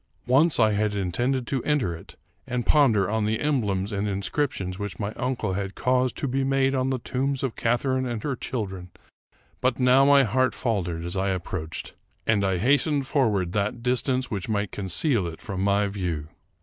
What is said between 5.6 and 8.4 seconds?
caused to be made on the tombs of Catharine and her